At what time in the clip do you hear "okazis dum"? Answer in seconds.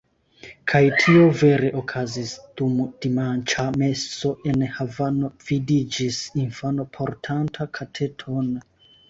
1.81-2.79